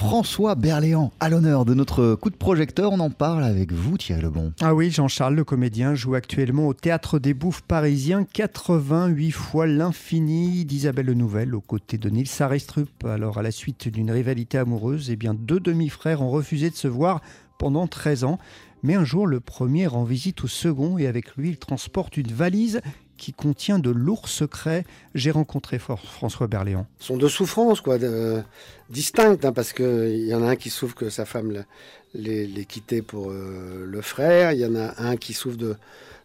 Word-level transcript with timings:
François 0.00 0.54
Berléand, 0.54 1.12
à 1.20 1.28
l'honneur 1.28 1.66
de 1.66 1.74
notre 1.74 2.14
coup 2.14 2.30
de 2.30 2.34
projecteur. 2.34 2.90
On 2.90 3.00
en 3.00 3.10
parle 3.10 3.44
avec 3.44 3.70
vous, 3.70 3.98
Thierry 3.98 4.22
Lebon. 4.22 4.54
Ah 4.62 4.74
oui, 4.74 4.90
Jean-Charles, 4.90 5.34
le 5.34 5.44
comédien, 5.44 5.94
joue 5.94 6.14
actuellement 6.14 6.68
au 6.68 6.72
Théâtre 6.72 7.18
des 7.18 7.34
Bouffes 7.34 7.60
parisien 7.60 8.24
88 8.24 9.30
fois 9.30 9.66
l'infini 9.66 10.64
d'Isabelle 10.64 11.12
Nouvelle 11.12 11.54
aux 11.54 11.60
côtés 11.60 11.98
de 11.98 12.08
Nils 12.08 12.30
Aristrup. 12.40 13.04
Alors, 13.04 13.36
à 13.36 13.42
la 13.42 13.50
suite 13.50 13.88
d'une 13.88 14.10
rivalité 14.10 14.56
amoureuse, 14.56 15.10
eh 15.10 15.16
bien, 15.16 15.34
deux 15.34 15.60
demi-frères 15.60 16.22
ont 16.22 16.30
refusé 16.30 16.70
de 16.70 16.76
se 16.76 16.88
voir 16.88 17.20
pendant 17.58 17.86
13 17.86 18.24
ans. 18.24 18.38
Mais 18.82 18.94
un 18.94 19.04
jour, 19.04 19.26
le 19.26 19.40
premier 19.40 19.86
rend 19.86 20.04
visite 20.04 20.42
au 20.42 20.48
second 20.48 20.96
et 20.96 21.08
avec 21.08 21.36
lui, 21.36 21.50
il 21.50 21.58
transporte 21.58 22.16
une 22.16 22.32
valise 22.32 22.80
qui 23.20 23.34
contient 23.34 23.78
de 23.78 23.90
lourds 23.90 24.28
secrets. 24.28 24.84
J'ai 25.14 25.30
rencontré 25.30 25.78
François 25.78 26.46
Berléand. 26.46 26.86
Ce 26.98 27.08
sont 27.08 27.18
deux 27.18 27.28
souffrances 27.28 27.82
quoi, 27.82 27.98
distinctes, 28.88 29.44
hein, 29.44 29.52
parce 29.52 29.74
qu'il 29.74 30.26
y 30.26 30.34
en 30.34 30.42
a 30.42 30.48
un 30.48 30.56
qui 30.56 30.70
souffre 30.70 30.94
que 30.94 31.10
sa 31.10 31.26
femme 31.26 31.64
l'ait 32.14 32.64
quitté 32.66 33.02
pour 33.02 33.30
euh, 33.30 33.84
le 33.86 34.00
frère, 34.00 34.52
il 34.52 34.60
y 34.60 34.66
en 34.66 34.74
a 34.74 35.00
un 35.02 35.16
qui 35.16 35.34
souffre 35.34 35.58
de 35.58 35.76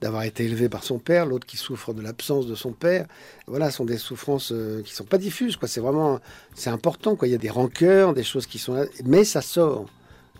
d'avoir 0.00 0.22
été 0.22 0.44
élevé 0.44 0.68
par 0.68 0.84
son 0.84 1.00
père, 1.00 1.26
l'autre 1.26 1.44
qui 1.44 1.56
souffre 1.56 1.92
de 1.92 2.00
l'absence 2.00 2.46
de 2.46 2.54
son 2.54 2.70
père. 2.70 3.06
Voilà, 3.48 3.68
ce 3.72 3.78
sont 3.78 3.84
des 3.84 3.98
souffrances 3.98 4.52
euh, 4.52 4.80
qui 4.82 4.94
sont 4.94 5.02
pas 5.02 5.18
diffuses. 5.18 5.56
Quoi. 5.56 5.66
C'est 5.66 5.80
vraiment, 5.80 6.20
c'est 6.54 6.70
important. 6.70 7.16
Quoi. 7.16 7.26
Il 7.26 7.32
y 7.32 7.34
a 7.34 7.38
des 7.38 7.50
rancœurs, 7.50 8.14
des 8.14 8.22
choses 8.22 8.46
qui 8.46 8.60
sont 8.60 8.74
là, 8.74 8.84
mais 9.04 9.24
ça 9.24 9.42
sort. 9.42 9.86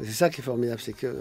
C'est 0.00 0.12
ça 0.12 0.30
qui 0.30 0.42
est 0.42 0.44
formidable, 0.44 0.80
c'est 0.80 0.92
que 0.92 1.12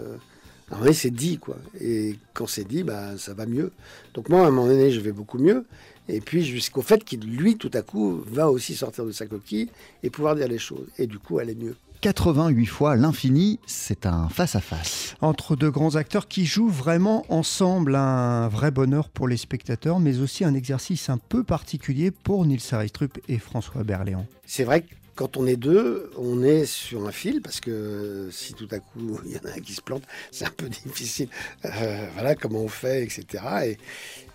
alors, 0.70 0.94
c'est 0.94 1.10
dit, 1.10 1.38
quoi. 1.38 1.56
Et 1.80 2.16
quand 2.34 2.46
c'est 2.46 2.66
dit, 2.66 2.82
bah, 2.82 3.16
ça 3.16 3.34
va 3.34 3.46
mieux. 3.46 3.72
Donc, 4.14 4.28
moi, 4.28 4.44
à 4.44 4.48
un 4.48 4.50
moment 4.50 4.66
donné, 4.66 4.90
je 4.90 5.00
vais 5.00 5.12
beaucoup 5.12 5.38
mieux. 5.38 5.64
Et 6.08 6.20
puis, 6.20 6.44
jusqu'au 6.44 6.82
fait 6.82 7.04
qu'il, 7.04 7.20
lui, 7.20 7.56
tout 7.56 7.70
à 7.74 7.82
coup, 7.82 8.22
va 8.26 8.50
aussi 8.50 8.74
sortir 8.74 9.04
de 9.04 9.12
sa 9.12 9.26
coquille 9.26 9.70
et 10.02 10.10
pouvoir 10.10 10.36
dire 10.36 10.48
les 10.48 10.58
choses. 10.58 10.86
Et 10.98 11.06
du 11.06 11.18
coup, 11.18 11.38
aller 11.38 11.54
mieux. 11.54 11.76
88 12.00 12.66
fois 12.66 12.94
l'infini, 12.94 13.58
c'est 13.66 14.06
un 14.06 14.28
face-à-face. 14.28 15.16
Entre 15.20 15.56
deux 15.56 15.70
grands 15.70 15.96
acteurs 15.96 16.28
qui 16.28 16.46
jouent 16.46 16.68
vraiment 16.68 17.24
ensemble, 17.28 17.96
un 17.96 18.46
vrai 18.46 18.70
bonheur 18.70 19.08
pour 19.08 19.26
les 19.26 19.36
spectateurs, 19.36 19.98
mais 19.98 20.20
aussi 20.20 20.44
un 20.44 20.54
exercice 20.54 21.10
un 21.10 21.18
peu 21.18 21.42
particulier 21.42 22.12
pour 22.12 22.46
Nils 22.46 22.62
Aristrup 22.70 23.18
et 23.28 23.38
François 23.38 23.82
Berléand. 23.82 24.26
C'est 24.46 24.62
vrai 24.62 24.82
que 24.82 24.94
quand 25.18 25.36
on 25.36 25.48
est 25.48 25.56
deux, 25.56 26.12
on 26.16 26.44
est 26.44 26.64
sur 26.64 27.04
un 27.08 27.10
fil 27.10 27.42
parce 27.42 27.58
que 27.58 28.28
si 28.30 28.54
tout 28.54 28.68
à 28.70 28.78
coup 28.78 29.18
il 29.26 29.32
y 29.32 29.36
en 29.36 29.50
a 29.50 29.56
un 29.56 29.60
qui 29.60 29.72
se 29.72 29.82
plante, 29.82 30.04
c'est 30.30 30.44
un 30.44 30.52
peu 30.56 30.68
difficile. 30.86 31.28
Euh, 31.64 32.06
voilà 32.14 32.36
comment 32.36 32.60
on 32.60 32.68
fait, 32.68 33.02
etc. 33.02 33.44
Et 33.64 33.78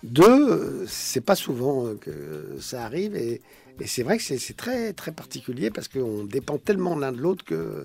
deux, 0.02 0.84
c'est 0.86 1.22
pas 1.22 1.36
souvent 1.36 1.94
que 1.96 2.58
ça 2.60 2.84
arrive 2.84 3.16
et, 3.16 3.40
c'est 3.86 4.04
vrai 4.04 4.18
que 4.18 4.22
c'est 4.22 4.56
très 4.56 4.92
très 4.92 5.10
particulier 5.10 5.68
parce 5.68 5.88
qu'on 5.88 6.22
dépend 6.22 6.58
tellement 6.58 6.96
l'un 6.96 7.10
de 7.10 7.18
l'autre 7.18 7.44
que 7.44 7.84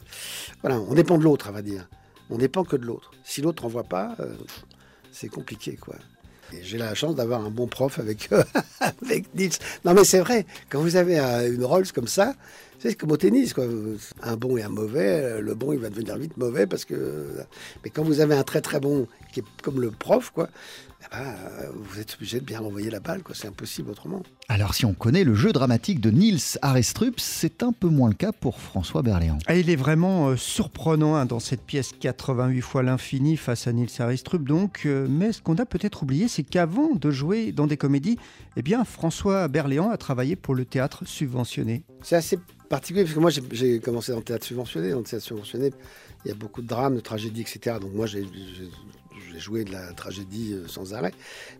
voilà, 0.61 0.80
on 0.80 0.94
dépend 0.94 1.17
de 1.17 1.23
l'autre, 1.23 1.47
on 1.50 1.53
va 1.53 1.64
dire. 1.64 1.89
On 2.30 2.38
dépend 2.38 2.64
que 2.64 2.75
de 2.75 2.86
l'autre. 2.86 3.09
Si 3.23 3.42
l'autre 3.42 3.64
n'en 3.64 3.70
voit 3.70 3.86
pas, 3.86 4.16
euh, 4.20 4.36
c'est 5.11 5.30
compliqué, 5.30 5.77
quoi. 5.77 5.95
J'ai 6.61 6.77
la 6.77 6.94
chance 6.94 7.16
d'avoir 7.16 7.44
un 7.44 7.50
bon 7.50 7.66
prof 7.66 7.97
avec, 7.97 8.30
avec 8.80 9.33
Nils. 9.33 9.58
Non, 9.83 9.95
mais 9.95 10.03
c'est 10.03 10.20
vrai, 10.20 10.45
quand 10.70 10.80
vous 10.80 10.95
avez 10.95 11.17
une 11.17 11.64
Rolls 11.64 11.92
comme 11.92 12.08
ça, 12.08 12.36
c'est 12.80 12.96
comme 12.96 13.12
au 13.12 13.18
tennis, 13.18 13.54
quoi. 13.54 13.66
Un 14.24 14.36
bon 14.38 14.58
et 14.58 14.64
un 14.64 14.70
mauvais, 14.70 15.42
le 15.42 15.54
bon, 15.54 15.74
il 15.74 15.80
va 15.80 15.90
devenir 15.90 16.18
vite 16.18 16.38
mauvais 16.38 16.66
parce 16.66 16.86
que. 16.86 17.28
Mais 17.84 17.90
quand 17.90 18.04
vous 18.04 18.22
avez 18.22 18.36
un 18.36 18.44
très 18.44 18.62
très 18.62 18.80
bon 18.80 19.08
qui 19.34 19.42
est 19.42 19.44
comme 19.62 19.82
le 19.82 19.92
prof, 19.92 20.32
quoi, 20.32 20.50
eh 21.02 21.06
ben, 21.16 21.36
vous 21.76 22.00
êtes 22.00 22.16
obligé 22.16 22.40
de 22.40 22.46
bien 22.46 22.62
envoyer 22.62 22.90
la 22.90 23.00
balle, 23.00 23.24
quoi. 23.24 23.34
C'est 23.34 23.48
impossible 23.48 23.90
autrement. 23.90 24.22
Alors, 24.50 24.74
si 24.74 24.86
on 24.86 24.94
connaît 24.94 25.24
le 25.24 25.34
jeu 25.34 25.54
dramatique 25.54 26.02
de 26.02 26.10
Niels 26.10 26.40
Arestrup, 26.62 27.20
c'est 27.20 27.64
un 27.64 27.72
peu 27.72 27.88
moins 27.88 28.10
le 28.10 28.16
cas 28.16 28.32
pour 28.34 28.60
François 28.60 29.02
Berléand. 29.02 29.38
Ah, 29.48 29.56
il 29.56 29.70
est 29.70 29.78
vraiment 29.78 30.30
euh, 30.30 30.36
surprenant 30.36 31.16
hein, 31.16 31.26
dans 31.26 31.40
cette 31.40 31.62
pièce 31.62 31.92
88 31.98 32.62
fois 32.62 32.84
l'infini 32.84 33.38
face 33.38 33.68
à 33.68 33.72
Niels 33.72 33.90
Arestrup, 34.00 34.44
donc. 34.44 34.82
Euh, 34.86 35.08
mais 35.10 35.32
ce 35.32 35.42
qu'on 35.42 35.56
a 35.56 35.66
peut-être 35.66 36.04
oublié, 36.04 36.28
c'est 36.28 36.44
qu'avant 36.44 36.95
de 36.95 37.12
jouer 37.12 37.54
dans 37.54 37.68
des 37.68 37.78
comédies, 37.78 38.18
eh 38.58 38.62
bien, 38.62 38.84
François 38.84 39.48
Berléand 39.48 39.89
a 39.89 39.98
travaillé 39.98 40.36
pour 40.36 40.54
le 40.54 40.66
théâtre 40.66 41.04
subventionné. 41.06 41.84
C'est 42.02 42.15
assez 42.15 42.39
particulier 42.70 43.04
parce 43.04 43.15
que 43.15 43.20
moi, 43.20 43.32
j'ai 43.52 43.80
commencé 43.80 44.11
dans 44.11 44.20
le 44.20 44.23
théâtre 44.23 44.45
subventionné. 44.45 44.92
Dans 44.92 44.99
le 44.99 45.04
théâtre 45.04 45.26
subventionné, 45.26 45.71
il 46.26 46.30
y 46.30 46.32
a 46.32 46.36
beaucoup 46.36 46.61
de 46.61 46.67
drames, 46.67 46.95
de 46.95 46.99
tragédies, 47.02 47.42
etc. 47.42 47.77
Donc 47.82 47.93
moi, 47.93 48.05
j'ai 48.05 48.26
joué 49.37 49.64
de 49.64 49.71
la 49.71 49.93
tragédie 49.93 50.54
euh, 50.54 50.67
sans 50.67 50.93
arrêt. 50.93 51.14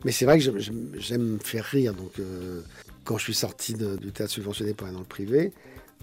Mais 0.04 0.12
c'est 0.12 0.26
vrai 0.26 0.40
que 0.40 0.60
j'aime 0.98 1.40
faire 1.42 1.66
rire. 1.66 1.94
Donc 1.94 2.14
quand 3.04 3.18
je 3.18 3.24
suis 3.24 3.34
sorti 3.34 3.74
du 3.74 4.12
théâtre 4.12 4.32
subventionné 4.32 4.74
pour 4.74 4.88
aller 4.88 4.94
dans 4.94 5.02
le 5.02 5.06
privé, 5.06 5.52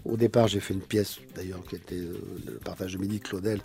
au 0.05 0.17
départ, 0.17 0.49
j'ai 0.49 0.61
fait 0.61 0.75
une 0.75 0.81
pièce, 0.81 1.19
d'ailleurs, 1.35 1.63
qui 1.69 1.77
était 1.77 1.97
euh, 1.97 2.19
le 2.47 2.53
partage 2.55 2.93
de 2.93 2.99
midi 2.99 3.21
Claudel. 3.21 3.61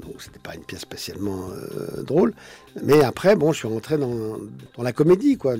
Donc, 0.00 0.22
c'était 0.22 0.38
pas 0.38 0.54
une 0.54 0.64
pièce 0.64 0.80
spécialement 0.80 1.48
euh, 1.50 2.02
drôle. 2.02 2.34
Mais 2.82 3.02
après, 3.02 3.34
bon, 3.34 3.52
je 3.52 3.58
suis 3.58 3.68
rentré 3.68 3.98
dans, 3.98 4.38
la 4.78 4.92
comédie, 4.92 5.36
quoi. 5.36 5.56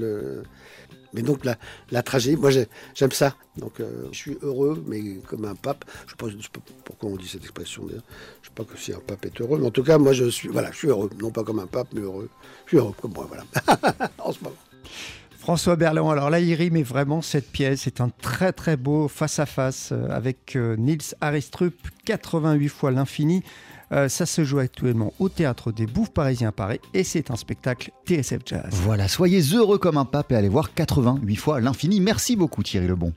Mais 1.12 1.22
donc, 1.22 1.44
la, 1.44 1.56
la 1.90 2.02
tragédie, 2.02 2.36
moi, 2.36 2.50
j'aime 2.50 3.12
ça. 3.12 3.34
Donc, 3.56 3.80
euh, 3.80 4.06
je 4.12 4.16
suis 4.16 4.38
heureux, 4.42 4.82
mais 4.86 5.16
comme 5.26 5.44
un 5.44 5.56
pape. 5.56 5.84
Je 6.06 6.24
ne 6.24 6.42
sais, 6.42 6.48
pas 6.52 6.60
pourquoi 6.84 7.10
on 7.10 7.16
dit 7.16 7.26
cette 7.26 7.42
expression, 7.42 7.84
d'ailleurs. 7.86 8.04
Je 8.42 8.50
ne 8.50 8.54
sais 8.54 8.54
pas 8.54 8.64
que 8.64 8.78
si 8.78 8.92
un 8.92 9.00
pape 9.00 9.24
est 9.24 9.40
heureux. 9.40 9.58
Mais 9.58 9.66
en 9.66 9.72
tout 9.72 9.82
cas, 9.82 9.98
moi, 9.98 10.12
je 10.12 10.26
suis, 10.26 10.48
voilà, 10.48 10.70
je 10.70 10.76
suis 10.76 10.88
heureux. 10.88 11.10
Non 11.18 11.30
pas 11.30 11.42
comme 11.42 11.58
un 11.58 11.66
pape, 11.66 11.88
mais 11.92 12.02
heureux. 12.02 12.28
Je 12.66 12.70
suis 12.70 12.78
heureux 12.78 12.94
comme 13.00 13.12
moi, 13.14 13.26
voilà. 13.28 13.44
en 14.18 14.32
ce 14.32 14.44
moment. 14.44 14.56
François 15.40 15.74
Berland, 15.74 16.10
alors 16.10 16.28
là, 16.28 16.38
il 16.38 16.52
rime 16.52 16.82
vraiment 16.82 17.22
cette 17.22 17.50
pièce. 17.50 17.80
C'est 17.84 18.02
un 18.02 18.10
très 18.10 18.52
très 18.52 18.76
beau 18.76 19.08
face-à-face 19.08 19.88
euh, 19.90 20.10
avec 20.10 20.54
euh, 20.54 20.76
Nils 20.76 21.14
Aristrup, 21.22 21.74
88 22.04 22.68
fois 22.68 22.90
l'infini. 22.90 23.42
Euh, 23.90 24.10
ça 24.10 24.26
se 24.26 24.44
joue 24.44 24.58
actuellement 24.58 25.14
au 25.18 25.30
Théâtre 25.30 25.72
des 25.72 25.86
Bouffes 25.86 26.12
Parisiens 26.12 26.52
Paris 26.52 26.78
et 26.92 27.04
c'est 27.04 27.30
un 27.30 27.36
spectacle 27.36 27.90
TSF 28.06 28.42
Jazz. 28.44 28.68
Voilà, 28.70 29.08
soyez 29.08 29.40
heureux 29.54 29.78
comme 29.78 29.96
un 29.96 30.04
pape 30.04 30.30
et 30.30 30.36
allez 30.36 30.50
voir 30.50 30.74
88 30.74 31.36
fois 31.36 31.60
l'infini. 31.60 32.00
Merci 32.00 32.36
beaucoup 32.36 32.62
Thierry 32.62 32.86
Lebon. 32.86 33.14